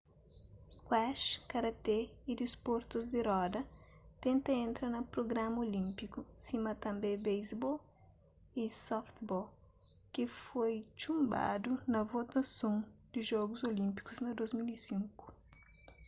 squash 0.77 1.23
karaté 1.51 1.97
y 2.29 2.31
disportus 2.41 3.03
di 3.13 3.19
roda 3.29 3.61
tenta 4.23 4.51
entra 4.65 4.85
na 4.95 5.01
prugrama 5.11 5.57
olínpiku 5.67 6.19
sima 6.45 6.71
tanbê 6.83 7.11
basebol 7.25 7.77
y 8.61 8.63
softball 8.85 9.47
ki 10.13 10.23
foi 10.43 10.73
txunbadu 10.97 11.71
na 11.91 11.99
votason 12.11 12.75
di 13.13 13.19
jogus 13.29 13.61
olínpiku 13.71 14.11
na 14.25 14.31
2005 14.37 15.25